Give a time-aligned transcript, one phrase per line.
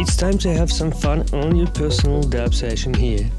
[0.00, 3.30] It's time to have some fun on your personal dub session here.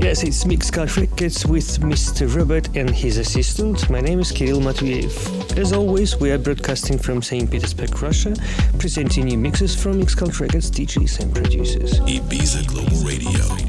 [0.00, 2.34] Yes, it's Mixcult Records with Mr.
[2.34, 3.90] Robert and his assistant.
[3.90, 5.58] My name is Kirill Matveyev.
[5.58, 7.50] As always, we are broadcasting from St.
[7.50, 8.34] Petersburg, Russia,
[8.78, 12.00] presenting you mixes from Mixcult Records DJs and producers.
[12.00, 13.61] Ibiza Global Radio.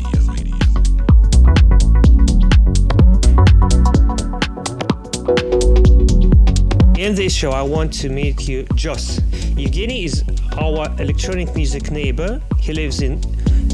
[7.23, 9.22] This show, I want to meet you, Joss.
[9.56, 10.25] Evgeny is
[10.59, 12.41] our electronic music neighbor.
[12.59, 13.13] He lives in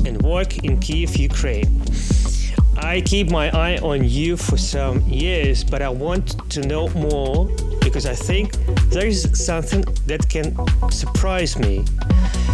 [0.06, 1.82] and work in Kiev, Ukraine.
[2.78, 7.50] I keep my eye on you for some years, but I want to know more
[7.82, 8.54] because I think
[8.92, 10.56] there is something that can
[10.92, 11.86] surprise me.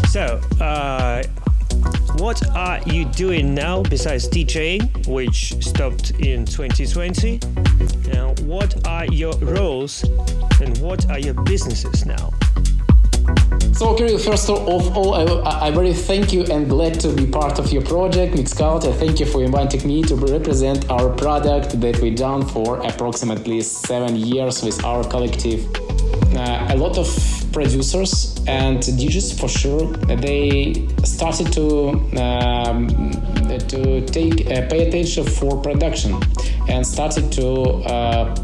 [0.07, 1.23] So, uh,
[2.19, 7.41] what are you doing now besides DJing, which stopped in 2020?
[8.17, 10.06] And what are your roles
[10.61, 12.31] and what are your businesses now?
[13.73, 17.59] So, Kirill, first of all, I, I very thank you and glad to be part
[17.59, 18.88] of your project, Mixcult.
[18.88, 23.59] I thank you for inviting me to represent our product that we done for approximately
[23.61, 25.67] seven years with our collective.
[26.33, 27.07] Uh, a lot of
[27.51, 32.88] producers and DJs for sure they started to um,
[33.67, 36.19] to take uh, pay attention for production
[36.67, 37.47] and started to
[37.85, 38.35] uh,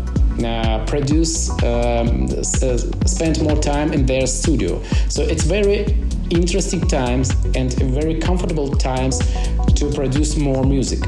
[0.88, 4.82] produce um, uh, spend more time in their studio.
[5.10, 5.86] So it's very
[6.30, 9.20] interesting times and very comfortable times
[9.76, 11.00] to produce more music.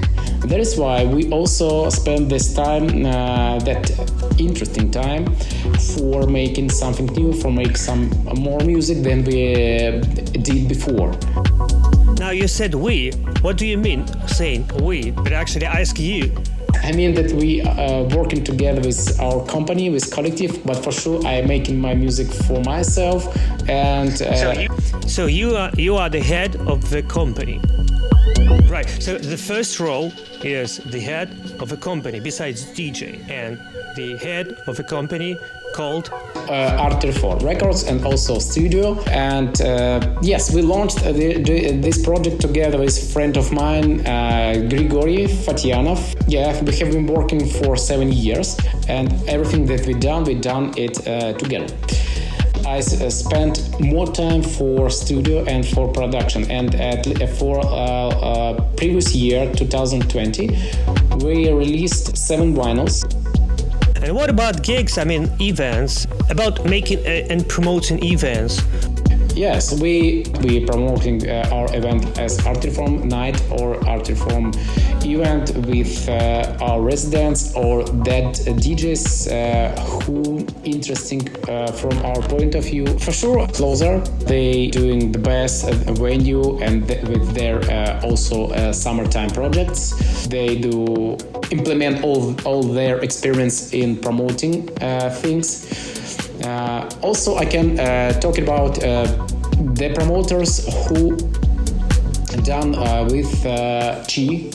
[0.45, 3.91] That is why we also spend this time uh, that
[4.37, 5.33] interesting time
[5.95, 10.01] for making something new for make some more music than we uh,
[10.41, 11.13] did before.
[12.17, 13.11] Now you said we.
[13.41, 15.11] What do you mean saying we?
[15.11, 16.31] But actually i ask you
[16.81, 20.91] I mean that we are uh, working together with our company, with Collective, but for
[20.91, 23.27] sure I am making my music for myself.
[23.69, 24.67] And uh, so, you,
[25.07, 27.59] so you are you are the head of the company,
[28.69, 28.89] right?
[28.99, 30.11] So the first role
[30.43, 31.29] is the head
[31.59, 33.59] of a company besides DJ, and
[33.95, 35.37] the head of a company
[35.73, 36.09] called
[36.49, 38.99] uh, Artreform Records and also studio.
[39.07, 43.51] And uh, yes, we launched uh, the, the, this project together with a friend of
[43.51, 46.15] mine, uh, Grigory Fatyanov.
[46.27, 48.57] Yeah, we have been working for seven years,
[48.87, 51.75] and everything that we done, we done it uh, together.
[52.65, 56.49] I uh, spent more time for studio and for production.
[56.49, 57.05] And at,
[57.37, 60.47] for uh, uh, previous year, 2020,
[61.23, 63.03] we released seven vinyls.
[64.03, 64.97] And what about gigs?
[64.97, 66.07] I mean, events.
[66.29, 68.61] About making uh, and promoting events.
[69.35, 74.53] Yes, we we promoting uh, our event as Artreform Night or Artreform
[75.03, 82.53] event with uh, our residents or that DJs uh, who interesting uh, from our point
[82.53, 82.85] of view.
[82.99, 88.71] For sure, closer they doing the best venue and th- with their uh, also uh,
[88.71, 90.27] summertime projects.
[90.27, 91.17] They do
[91.49, 94.67] implement all all their experience in promoting
[95.21, 95.92] things.
[96.43, 99.05] Uh, also, I can uh, talk about uh,
[99.73, 101.17] the promoters who
[102.43, 102.71] done
[103.07, 104.49] with Chi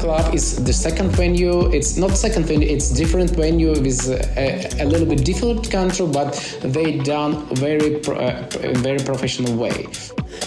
[0.00, 1.70] club is the second venue.
[1.72, 2.68] It's not second venue.
[2.68, 6.32] It's different venue with a, a little bit different country, but
[6.62, 8.48] they done very pro, uh,
[8.88, 9.86] very professional way.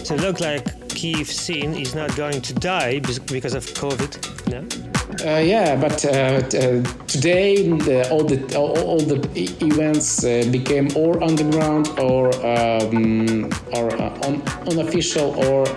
[0.04, 4.12] So it looks like Kiev scene is not going to die because of COVID.
[4.52, 4.93] No.
[5.22, 10.44] Uh, yeah, but uh, t- today the, all the all, all the e- events uh,
[10.52, 15.68] became or underground or um, or uh, un- unofficial or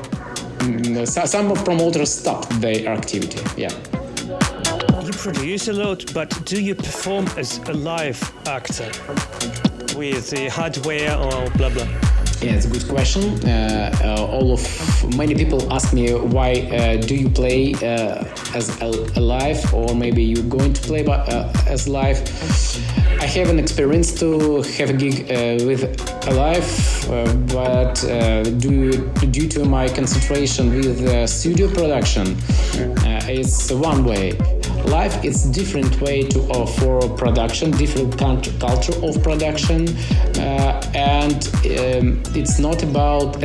[0.62, 3.38] um, some promoters stopped their activity.
[3.56, 3.70] Yeah.
[5.04, 8.90] You produce a lot, but do you perform as a live actor
[9.96, 12.15] with the hardware or blah blah?
[12.42, 13.22] Yeah, it's a good question.
[13.48, 18.24] Uh, uh, all of many people ask me why uh, do you play uh,
[18.54, 18.88] as a,
[19.20, 22.20] live or maybe you're going to play uh, as live.
[23.20, 25.82] I have an experience to have a gig uh, with
[26.28, 26.68] a live,
[27.52, 27.94] but
[28.60, 28.92] due
[29.30, 32.36] due to my concentration with studio production,
[33.28, 34.32] it's one way
[34.86, 39.88] life is different way to uh, for production different culture of production
[40.38, 41.48] uh, and
[41.78, 43.42] um, it's not about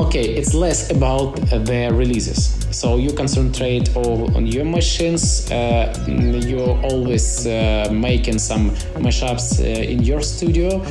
[0.00, 2.54] okay it's less about the releases.
[2.70, 10.02] So you concentrate on your machines uh, you're always uh, making some mashups uh, in
[10.02, 10.84] your studio.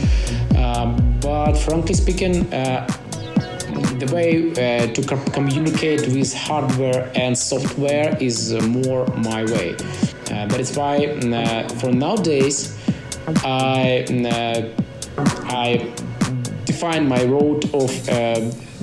[0.55, 0.87] Uh,
[1.21, 2.47] but frankly speaking
[3.99, 9.75] the way uh, to co- communicate with hardware and software is uh, more my way.
[10.31, 12.77] Uh, that is why uh, for nowadays
[13.43, 14.05] I
[15.45, 15.93] I
[16.65, 17.91] define my road of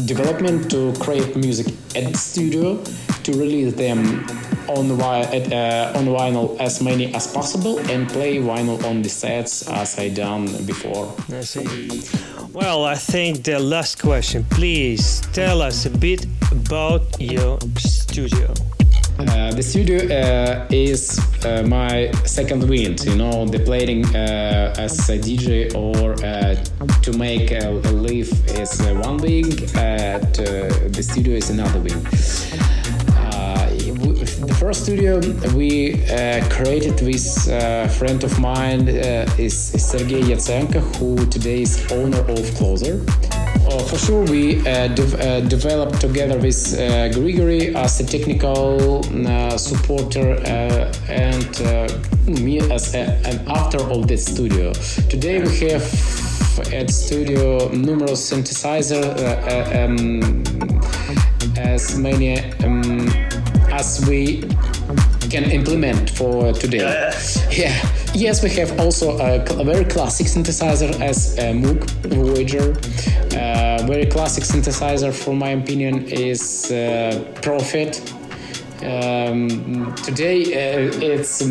[0.06, 1.66] development to create music
[1.96, 2.82] at the studio
[3.24, 4.26] to release them
[4.76, 9.98] on uh, on vinyl as many as possible and play vinyl on the sets as
[9.98, 11.12] I done before.
[11.32, 12.02] I see.
[12.52, 14.44] Well, I think the last question.
[14.50, 18.52] Please tell us a bit about your studio.
[19.18, 25.10] Uh, the studio uh, is uh, my second wind, you know, the playing uh, as
[25.10, 26.54] a DJ or uh,
[27.02, 32.79] to make a, a live is one wing, the studio is another wing
[34.46, 35.20] the first studio
[35.54, 41.90] we uh, created with a friend of mine uh, is, Sergei Yatsenko, who today is
[41.92, 43.04] owner of Closer.
[43.68, 49.02] Uh, for sure, we uh, de- uh, developed together with uh, Grigory as a technical
[49.58, 50.36] supporter
[51.08, 51.60] and
[52.26, 54.72] me as a, an after of this studio.
[55.10, 55.82] Today we have
[56.72, 59.04] at studio numerous synthesizer
[59.74, 60.42] um,
[61.56, 63.29] as many um,
[63.80, 64.42] as we
[65.32, 66.84] can implement for today.
[67.62, 67.72] Yeah.
[68.14, 71.80] Yes, we have also a, a very classic synthesizer as a Moog
[72.14, 72.68] Voyager.
[73.40, 75.94] Uh, very classic synthesizer, for my opinion,
[76.28, 76.76] is uh,
[77.40, 77.92] Prophet.
[78.82, 81.42] Um, today, uh, it's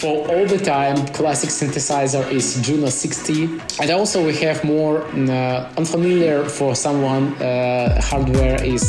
[0.00, 3.44] for all the time classic synthesizer is Juno 60
[3.80, 8.84] and also we have more uh, unfamiliar for someone uh, hardware is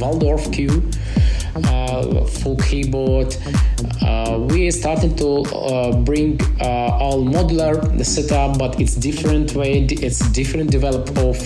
[0.00, 1.19] Waldorf Q uh,
[2.26, 3.36] full keyboard.
[4.02, 9.84] Uh, we started to uh, bring all modular setup, but it's different way.
[9.84, 11.38] It's different develop of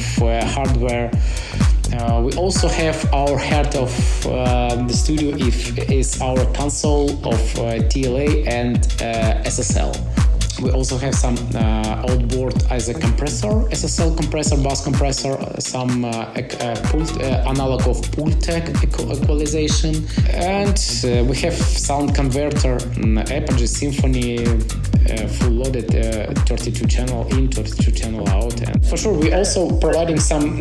[0.54, 1.11] hardware.
[1.92, 7.40] Uh, we also have our heart of uh, the studio if is our console of
[7.58, 8.80] uh, TLA and
[9.46, 10.24] SSL.
[10.61, 16.26] We also have some uh, outboard as a compressor, SSL compressor, bus compressor, some uh,
[16.84, 20.78] pult, uh, analog of Pultec equalization, and
[21.28, 24.44] we have sound converter, um, Apogee Symphony,
[25.28, 25.90] full loaded
[26.46, 30.58] 32 channel in, 32 channel out, and for sure we also providing some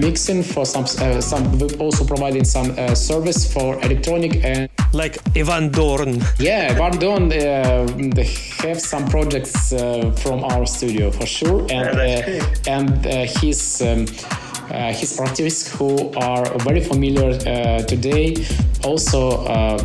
[0.00, 1.58] mixing for some some.
[1.58, 6.20] We also providing some service for electronic and like Ivan Dorn.
[6.38, 7.28] Yeah, Ivan Dorn.
[7.28, 8.24] they
[8.62, 13.82] have some projects projects uh, from our studio for sure, and uh, and uh, his.
[13.82, 14.43] Um, uh,
[14.92, 18.36] his artists who are very familiar uh, today.
[18.84, 19.78] Also uh,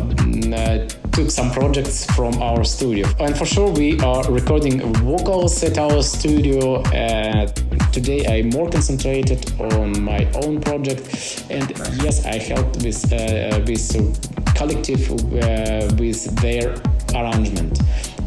[1.12, 3.06] took some projects from our studio.
[3.18, 6.82] And for sure we are recording vocals at our studio
[7.92, 8.26] today.
[8.26, 11.00] I'm more concentrated on my own project.
[11.50, 11.70] And
[12.02, 13.00] yes i helped with
[13.66, 15.10] with collective
[15.98, 16.74] with their
[17.14, 17.80] arrangement.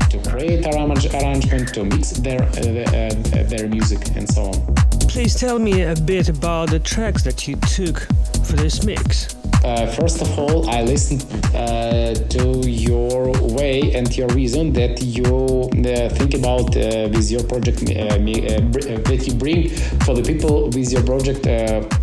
[0.10, 4.93] To create arrangement, to mix their uh, uh, their music, and so on.
[5.14, 8.00] Please tell me a bit about the tracks that you took
[8.48, 9.36] for this mix.
[9.64, 15.70] Uh, first of all, I listened uh, to your way and your reason that you
[15.70, 19.70] uh, think about uh, with your project that you bring
[20.04, 21.46] for the people with your project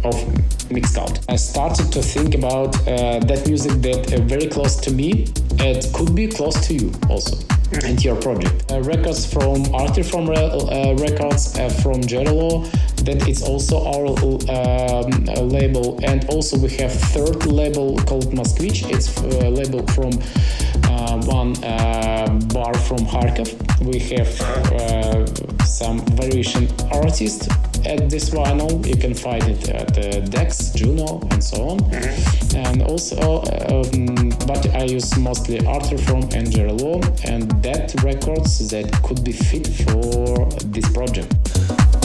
[0.05, 0.15] of
[0.71, 1.25] Mixcult.
[1.29, 5.27] I started to think about that music that very close to me.
[5.59, 8.71] It could be close to you also and your project.
[8.71, 12.71] Uh, records from Artreform uh, Records uh, from Jerelo,
[13.05, 14.07] that it's also our
[14.51, 18.91] um, label, and also we have third label called Moskvich.
[18.91, 20.13] It's a uh, label from
[20.85, 23.51] uh, one uh, bar from Kharkov.
[23.85, 24.31] We have
[25.67, 27.49] some variation artists
[27.87, 28.87] at this vinyl.
[28.87, 31.81] You can find it at uh, Decks, Juno, and so on.
[31.81, 32.57] Mm-hmm.
[32.57, 39.25] And also, um, but I use mostly Arthur from Angelo and that records that could
[39.25, 41.35] be fit for this project.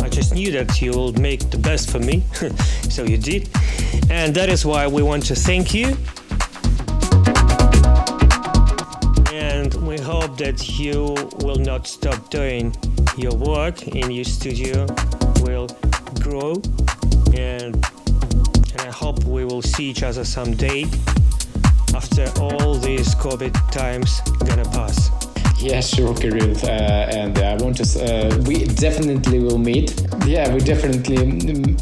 [0.04, 2.24] I just knew that you would make the best for me,
[2.90, 3.50] so you did.
[4.10, 5.98] And that is why we want to thank you.
[9.34, 12.76] And we hope that you will not stop doing
[13.18, 14.86] your work in your studio
[15.46, 15.68] will
[16.22, 16.54] grow
[17.34, 17.76] and
[18.72, 20.86] and I hope we will see each other someday
[21.94, 25.10] after all these COVID times gonna pass.
[25.58, 26.56] Yeah, sure, Kirill.
[26.64, 27.86] Uh, and I want to.
[27.86, 29.96] Uh, we definitely will meet.
[30.26, 31.26] Yeah, we definitely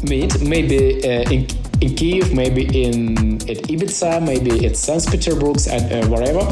[0.08, 0.40] meet.
[0.40, 1.48] Maybe uh, in
[1.80, 5.10] in Kiev, maybe in at Ibiza, maybe at St.
[5.10, 6.44] Petersburg, and uh, wherever.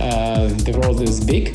[0.00, 1.54] Uh, the world is big.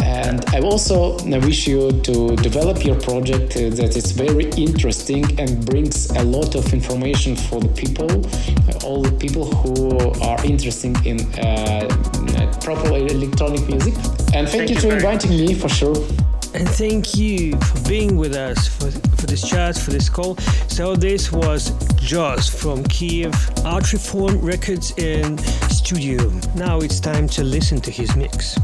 [0.00, 5.64] And I also wish you to develop your project uh, that is very interesting and
[5.64, 8.10] brings a lot of information for the people,
[8.84, 11.88] all the people who are interested in uh,
[12.60, 13.94] proper electronic music.
[14.34, 15.96] And thank, thank you, for inviting me for sure.
[16.54, 20.36] and thank you for being with us for, for this chat, for this call.
[20.68, 23.32] So this was Joss from Kiev
[23.64, 25.38] Artreform Records in
[25.68, 26.16] Studio.
[26.54, 28.58] Now it's time to listen to his mix.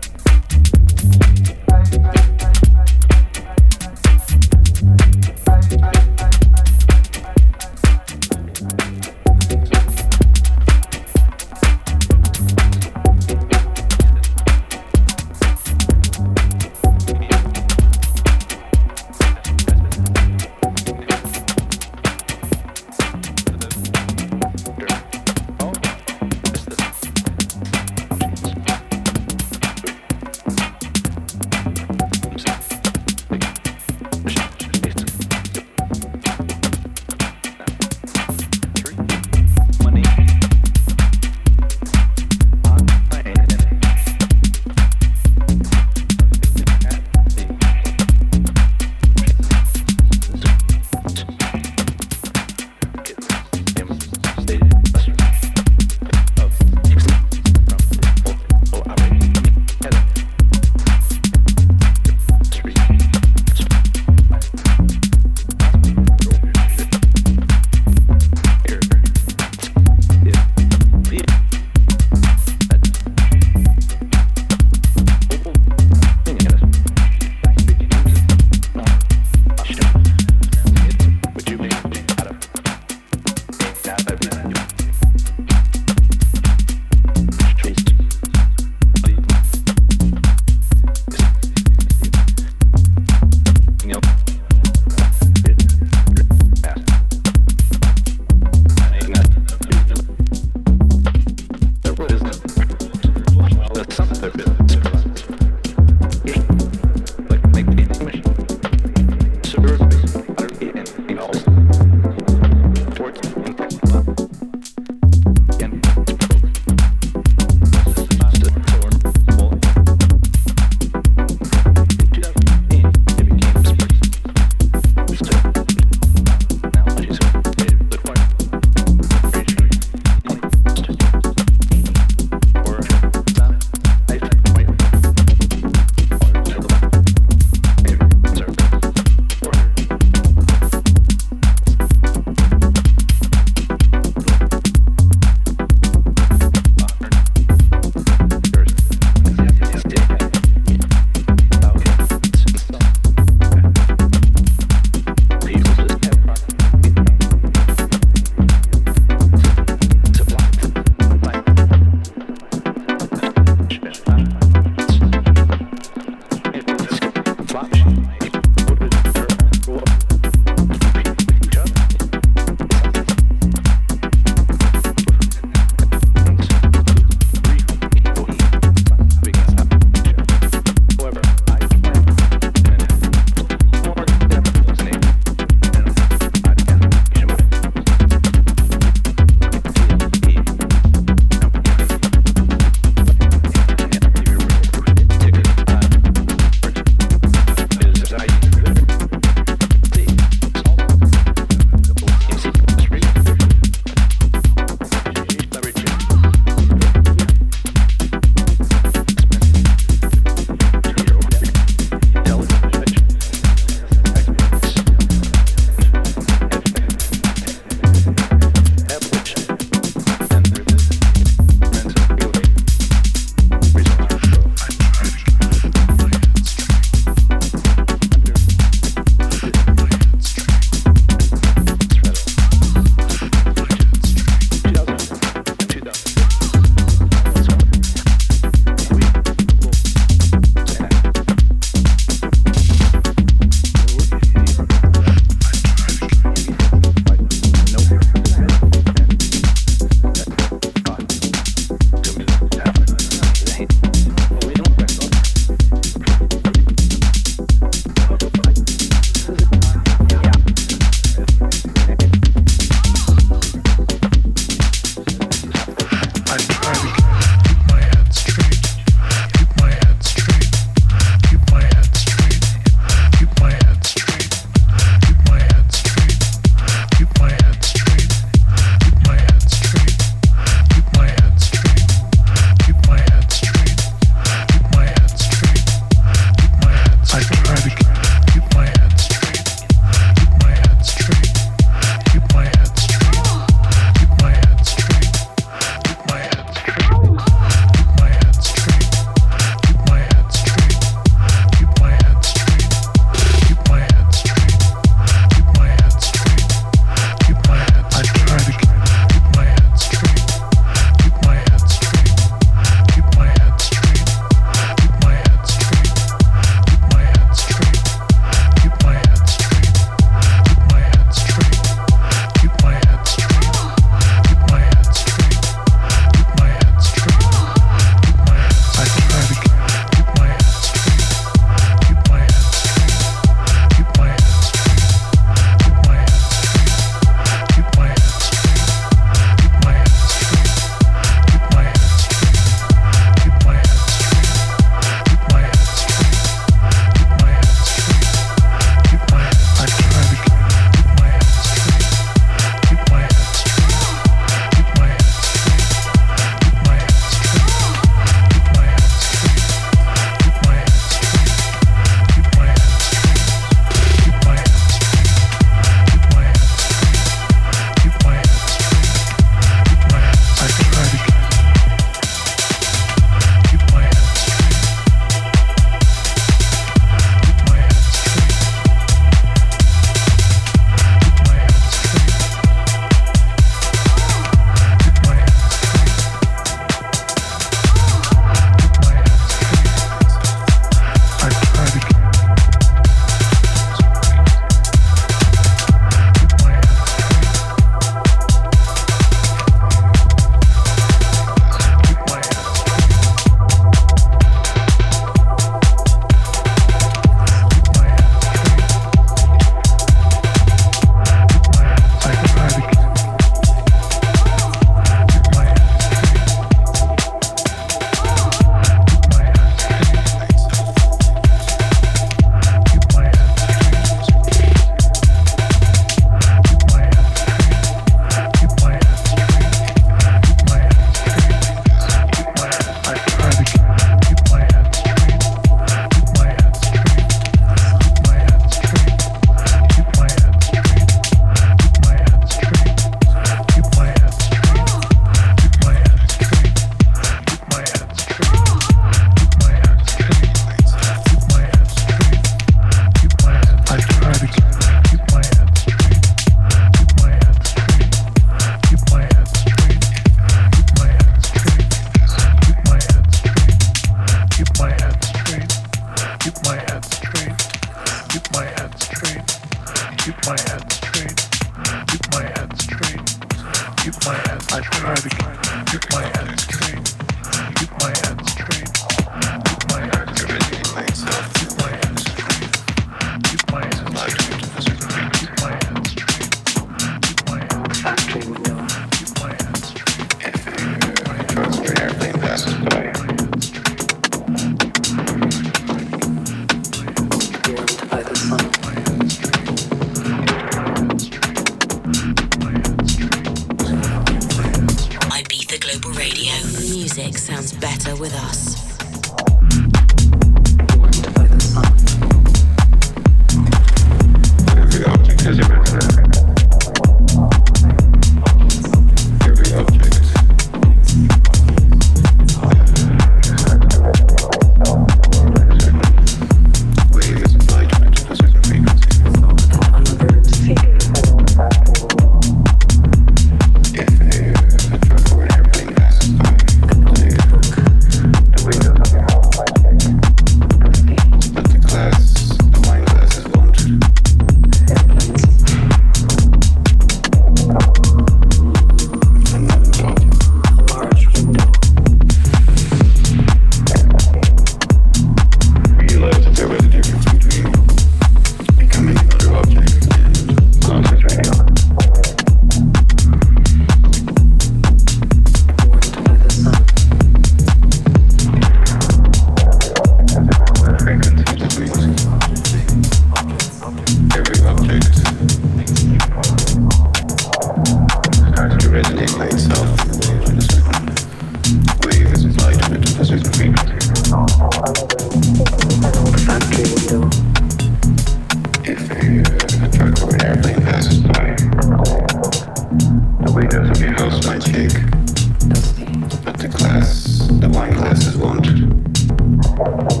[597.81, 600.00] class is wanted.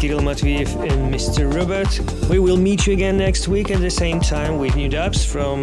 [0.00, 1.54] Kirill Matviev and Mr.
[1.54, 2.30] Robert.
[2.30, 5.60] We will meet you again next week at the same time with new dubs from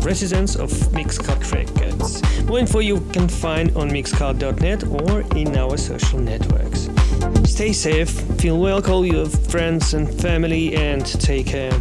[0.00, 2.22] residents of Mixcult Records.
[2.46, 6.88] More info you can find on mixcult.net or in our social networks.
[7.44, 8.08] Stay safe,
[8.40, 11.78] feel well, call your friends and family, and take care.